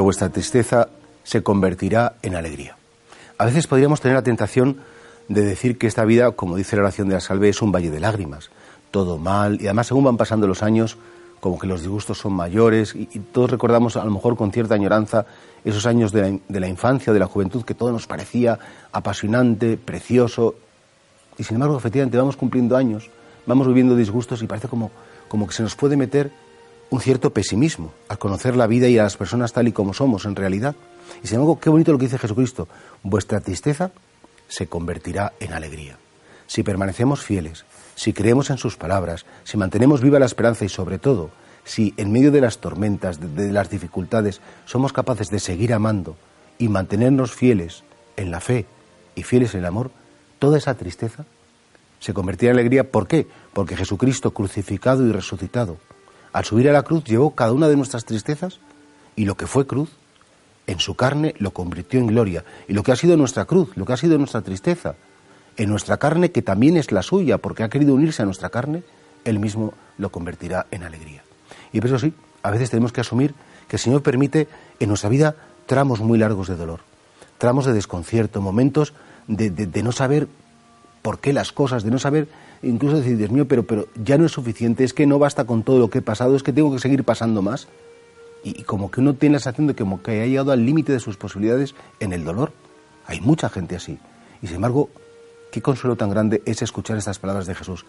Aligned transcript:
vuestra 0.00 0.30
tristeza 0.30 0.88
se 1.24 1.42
convertirá 1.42 2.14
en 2.22 2.34
alegría. 2.34 2.76
A 3.38 3.46
veces 3.46 3.66
podríamos 3.66 4.00
tener 4.00 4.16
la 4.16 4.22
tentación 4.22 4.78
de 5.28 5.42
decir 5.42 5.78
que 5.78 5.86
esta 5.86 6.04
vida, 6.04 6.32
como 6.32 6.56
dice 6.56 6.76
la 6.76 6.82
oración 6.82 7.08
de 7.08 7.14
la 7.14 7.20
salve, 7.20 7.48
es 7.48 7.62
un 7.62 7.72
valle 7.72 7.90
de 7.90 8.00
lágrimas, 8.00 8.50
todo 8.90 9.18
mal, 9.18 9.60
y 9.60 9.66
además 9.66 9.86
según 9.86 10.04
van 10.04 10.16
pasando 10.16 10.46
los 10.46 10.62
años, 10.62 10.98
como 11.40 11.58
que 11.58 11.66
los 11.66 11.80
disgustos 11.80 12.18
son 12.18 12.34
mayores, 12.34 12.94
y, 12.94 13.06
todos 13.06 13.50
recordamos 13.50 13.96
a 13.96 14.04
lo 14.04 14.10
mejor 14.10 14.36
con 14.36 14.52
cierta 14.52 14.74
añoranza 14.74 15.26
esos 15.64 15.86
años 15.86 16.12
de 16.12 16.22
la, 16.22 16.38
de 16.48 16.60
la 16.60 16.68
infancia, 16.68 17.12
de 17.12 17.18
la 17.18 17.26
juventud, 17.26 17.64
que 17.64 17.74
todo 17.74 17.90
nos 17.90 18.06
parecía 18.06 18.58
apasionante, 18.92 19.76
precioso, 19.76 20.54
y 21.38 21.44
sin 21.44 21.56
embargo, 21.56 21.76
efectivamente, 21.76 22.18
vamos 22.18 22.36
cumpliendo 22.36 22.76
años, 22.76 23.10
vamos 23.46 23.66
viviendo 23.66 23.96
disgustos 23.96 24.42
y 24.42 24.46
parece 24.46 24.68
como, 24.68 24.90
como 25.28 25.46
que 25.46 25.54
se 25.54 25.62
nos 25.62 25.74
puede 25.74 25.96
meter 25.96 26.30
un 26.92 27.00
cierto 27.00 27.30
pesimismo 27.30 27.94
al 28.10 28.18
conocer 28.18 28.54
la 28.54 28.66
vida 28.66 28.86
y 28.86 28.98
a 28.98 29.04
las 29.04 29.16
personas 29.16 29.54
tal 29.54 29.66
y 29.66 29.72
como 29.72 29.94
somos 29.94 30.26
en 30.26 30.36
realidad. 30.36 30.76
Y 31.24 31.26
sin 31.26 31.36
embargo, 31.36 31.58
qué 31.58 31.70
bonito 31.70 31.90
lo 31.90 31.96
que 31.96 32.04
dice 32.04 32.18
Jesucristo. 32.18 32.68
Vuestra 33.02 33.40
tristeza 33.40 33.92
se 34.46 34.66
convertirá 34.66 35.32
en 35.40 35.54
alegría. 35.54 35.96
Si 36.46 36.62
permanecemos 36.62 37.22
fieles, 37.24 37.64
si 37.94 38.12
creemos 38.12 38.50
en 38.50 38.58
sus 38.58 38.76
palabras, 38.76 39.24
si 39.42 39.56
mantenemos 39.56 40.02
viva 40.02 40.18
la 40.18 40.26
esperanza 40.26 40.66
y 40.66 40.68
sobre 40.68 40.98
todo, 40.98 41.30
si 41.64 41.94
en 41.96 42.12
medio 42.12 42.30
de 42.30 42.42
las 42.42 42.58
tormentas, 42.58 43.18
de, 43.36 43.50
las 43.50 43.70
dificultades, 43.70 44.42
somos 44.66 44.92
capaces 44.92 45.30
de 45.30 45.40
seguir 45.40 45.72
amando 45.72 46.18
y 46.58 46.68
mantenernos 46.68 47.32
fieles 47.32 47.84
en 48.18 48.30
la 48.30 48.40
fe 48.40 48.66
y 49.14 49.22
fieles 49.22 49.54
en 49.54 49.60
el 49.60 49.66
amor, 49.66 49.90
toda 50.38 50.58
esa 50.58 50.74
tristeza 50.74 51.24
se 52.00 52.12
convertirá 52.12 52.52
en 52.52 52.58
alegría. 52.58 52.90
¿Por 52.90 53.08
qué? 53.08 53.26
Porque 53.54 53.76
Jesucristo 53.76 54.32
crucificado 54.32 55.06
y 55.06 55.12
resucitado, 55.12 55.78
al 56.32 56.44
subir 56.44 56.68
a 56.68 56.72
la 56.72 56.82
cruz, 56.82 57.04
llevó 57.04 57.34
cada 57.34 57.52
una 57.52 57.68
de 57.68 57.76
nuestras 57.76 58.04
tristezas 58.04 58.58
y 59.16 59.24
lo 59.24 59.36
que 59.36 59.46
fue 59.46 59.66
cruz, 59.66 59.90
en 60.66 60.78
su 60.78 60.94
carne 60.94 61.34
lo 61.38 61.52
convirtió 61.52 62.00
en 62.00 62.06
gloria. 62.06 62.44
Y 62.68 62.72
lo 62.72 62.82
que 62.82 62.92
ha 62.92 62.96
sido 62.96 63.16
nuestra 63.16 63.44
cruz, 63.44 63.70
lo 63.76 63.84
que 63.84 63.92
ha 63.92 63.96
sido 63.96 64.16
nuestra 64.18 64.42
tristeza, 64.42 64.94
en 65.56 65.68
nuestra 65.68 65.98
carne, 65.98 66.30
que 66.30 66.40
también 66.40 66.76
es 66.76 66.92
la 66.92 67.02
suya, 67.02 67.38
porque 67.38 67.62
ha 67.62 67.68
querido 67.68 67.94
unirse 67.94 68.22
a 68.22 68.24
nuestra 68.24 68.48
carne, 68.48 68.82
Él 69.24 69.38
mismo 69.38 69.74
lo 69.98 70.10
convertirá 70.10 70.66
en 70.70 70.82
alegría. 70.82 71.22
Y 71.72 71.80
por 71.80 71.88
eso 71.88 71.98
sí, 71.98 72.14
a 72.42 72.50
veces 72.50 72.70
tenemos 72.70 72.92
que 72.92 73.02
asumir 73.02 73.34
que 73.68 73.76
el 73.76 73.80
Señor 73.80 74.02
permite 74.02 74.48
en 74.80 74.88
nuestra 74.88 75.10
vida 75.10 75.36
tramos 75.66 76.00
muy 76.00 76.18
largos 76.18 76.48
de 76.48 76.56
dolor, 76.56 76.80
tramos 77.38 77.66
de 77.66 77.72
desconcierto, 77.72 78.40
momentos 78.40 78.94
de, 79.26 79.50
de 79.50 79.82
no 79.82 79.92
saber 79.92 80.28
por 81.02 81.18
qué 81.18 81.32
las 81.32 81.52
cosas, 81.52 81.82
de 81.82 81.90
no 81.90 81.98
saber 81.98 82.28
incluso 82.62 82.96
decir, 82.96 83.16
Dios 83.16 83.30
mío, 83.30 83.46
pero, 83.46 83.64
pero 83.64 83.88
ya 83.96 84.16
no 84.16 84.26
es 84.26 84.32
suficiente, 84.32 84.84
es 84.84 84.94
que 84.94 85.06
no 85.06 85.18
basta 85.18 85.44
con 85.44 85.64
todo 85.64 85.78
lo 85.78 85.90
que 85.90 85.98
he 85.98 86.02
pasado, 86.02 86.36
es 86.36 86.42
que 86.42 86.52
tengo 86.52 86.72
que 86.72 86.78
seguir 86.78 87.04
pasando 87.04 87.42
más. 87.42 87.68
Y, 88.44 88.62
como 88.62 88.90
que 88.90 89.00
uno 89.00 89.14
tiene 89.14 89.34
la 89.34 89.38
sensación 89.40 89.66
de 89.66 89.74
que, 89.74 89.82
como 89.82 90.02
que 90.02 90.26
llegado 90.28 90.52
al 90.52 90.64
límite 90.64 90.92
de 90.92 91.00
sus 91.00 91.16
posibilidades 91.16 91.74
en 92.00 92.12
el 92.12 92.24
dolor. 92.24 92.52
Hay 93.06 93.20
mucha 93.20 93.48
gente 93.48 93.76
así. 93.76 93.98
Y 94.40 94.46
sin 94.46 94.56
embargo, 94.56 94.90
qué 95.50 95.60
consuelo 95.60 95.96
tan 95.96 96.10
grande 96.10 96.42
es 96.46 96.62
escuchar 96.62 96.96
estas 96.96 97.18
palabras 97.18 97.46
de 97.46 97.54
Jesús. 97.54 97.84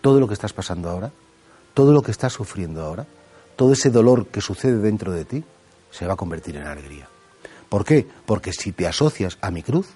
Todo 0.00 0.20
lo 0.20 0.28
que 0.28 0.34
estás 0.34 0.52
pasando 0.52 0.88
ahora, 0.88 1.10
todo 1.74 1.92
lo 1.92 2.02
que 2.02 2.10
estás 2.10 2.32
sufriendo 2.32 2.82
ahora, 2.82 3.06
todo 3.56 3.72
ese 3.72 3.90
dolor 3.90 4.26
que 4.26 4.40
sucede 4.40 4.78
dentro 4.78 5.12
de 5.12 5.24
ti, 5.24 5.44
se 5.90 6.06
va 6.06 6.14
a 6.14 6.16
convertir 6.16 6.56
en 6.56 6.66
alegría. 6.66 7.08
¿Por 7.68 7.84
qué? 7.84 8.06
Porque 8.24 8.52
si 8.52 8.72
te 8.72 8.86
asocias 8.86 9.36
a 9.40 9.50
mi 9.50 9.62
cruz, 9.62 9.88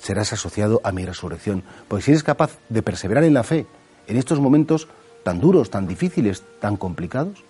serás 0.00 0.32
asociado 0.32 0.80
a 0.82 0.92
mi 0.92 1.04
resurrección. 1.04 1.62
Porque 1.86 2.04
si 2.04 2.10
eres 2.10 2.22
capaz 2.22 2.58
de 2.68 2.82
perseverar 2.82 3.24
en 3.24 3.34
la 3.34 3.44
fe 3.44 3.66
en 4.06 4.16
estos 4.16 4.40
momentos 4.40 4.88
tan 5.22 5.40
duros, 5.40 5.70
tan 5.70 5.86
difíciles, 5.86 6.42
tan 6.60 6.76
complicados, 6.76 7.44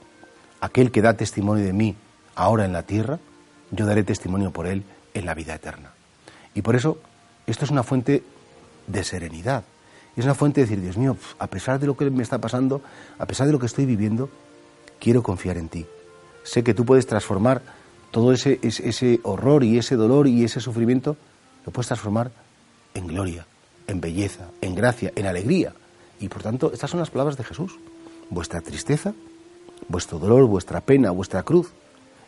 aquel 0.60 0.90
que 0.90 1.02
da 1.02 1.14
testimonio 1.14 1.64
de 1.64 1.72
mí 1.72 1.96
ahora 2.34 2.64
en 2.64 2.72
la 2.72 2.82
tierra, 2.82 3.18
yo 3.70 3.86
daré 3.86 4.02
testimonio 4.02 4.50
por 4.50 4.66
él 4.66 4.82
en 5.14 5.26
la 5.26 5.34
vida 5.34 5.54
eterna. 5.54 5.92
Y 6.54 6.62
por 6.62 6.74
eso 6.74 6.98
esto 7.46 7.64
es 7.64 7.70
una 7.70 7.82
fuente 7.82 8.22
de 8.86 9.04
serenidad. 9.04 9.64
Es 10.16 10.24
una 10.24 10.34
fuente 10.34 10.60
de 10.60 10.66
decir, 10.66 10.82
Dios 10.82 10.96
mío, 10.96 11.16
a 11.38 11.46
pesar 11.46 11.78
de 11.78 11.86
lo 11.86 11.96
que 11.96 12.10
me 12.10 12.22
está 12.22 12.38
pasando, 12.38 12.82
a 13.18 13.26
pesar 13.26 13.46
de 13.46 13.52
lo 13.52 13.60
que 13.60 13.66
estoy 13.66 13.86
viviendo, 13.86 14.28
quiero 14.98 15.22
confiar 15.22 15.56
en 15.56 15.68
ti. 15.68 15.86
Sé 16.42 16.64
que 16.64 16.74
tú 16.74 16.84
puedes 16.84 17.06
transformar 17.06 17.62
todo 18.10 18.32
ese, 18.32 18.58
ese, 18.62 18.88
ese 18.88 19.20
horror 19.22 19.62
y 19.62 19.78
ese 19.78 19.94
dolor 19.94 20.26
y 20.26 20.42
ese 20.42 20.60
sufrimiento 20.60 21.16
lo 21.64 21.72
puedes 21.72 21.88
transformar 21.88 22.30
en 22.94 23.06
gloria, 23.06 23.46
en 23.86 24.00
belleza, 24.00 24.48
en 24.60 24.74
gracia, 24.74 25.12
en 25.14 25.26
alegría. 25.26 25.72
Y 26.18 26.28
por 26.28 26.42
tanto, 26.42 26.72
estas 26.72 26.90
son 26.90 27.00
las 27.00 27.10
palabras 27.10 27.36
de 27.36 27.44
Jesús. 27.44 27.78
Vuestra 28.28 28.60
tristeza, 28.60 29.14
vuestro 29.88 30.18
dolor, 30.18 30.46
vuestra 30.46 30.80
pena, 30.80 31.10
vuestra 31.10 31.42
cruz. 31.42 31.72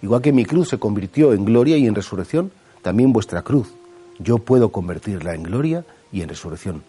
Igual 0.02 0.22
que 0.22 0.32
mi 0.32 0.44
cruz 0.44 0.68
se 0.68 0.78
convirtió 0.78 1.32
en 1.32 1.44
gloria 1.44 1.76
y 1.76 1.86
en 1.86 1.94
resurrección, 1.94 2.52
también 2.82 3.12
vuestra 3.12 3.42
cruz. 3.42 3.72
Yo 4.18 4.38
puedo 4.38 4.70
convertirla 4.72 5.34
en 5.34 5.44
gloria 5.44 5.84
y 6.10 6.22
en 6.22 6.28
resurrección. 6.28 6.82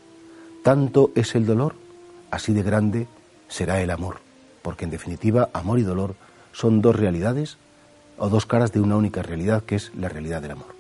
Tanto 0.64 1.12
es 1.16 1.36
el 1.36 1.46
dolor, 1.46 1.76
así 2.32 2.54
de 2.54 2.64
grande 2.64 3.08
será 3.48 3.82
el 3.82 3.92
amor. 3.92 4.18
Porque 4.62 4.86
en 4.86 4.92
definitiva, 4.92 5.50
amor 5.54 5.80
y 5.80 5.84
dolor 5.84 6.16
son 6.52 6.82
dos 6.82 6.96
realidades 6.96 7.58
o 8.18 8.30
dos 8.30 8.46
caras 8.46 8.72
de 8.72 8.80
una 8.80 8.96
única 8.96 9.22
realidad 9.22 9.64
que 9.64 9.76
es 9.76 9.92
la 9.96 10.10
realidad 10.10 10.42
del 10.42 10.52
amor. 10.52 10.73